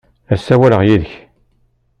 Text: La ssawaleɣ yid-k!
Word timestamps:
La 0.29 0.35
ssawaleɣ 0.37 0.81
yid-k! 0.87 1.11